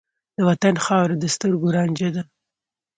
[0.37, 2.23] د وطن خاوره د سترګو رانجه ده.